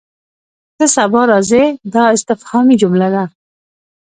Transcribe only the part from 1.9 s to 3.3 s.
دا استفهامي جمله ده.